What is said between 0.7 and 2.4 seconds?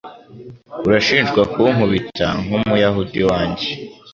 Urashinjwa Kunkubita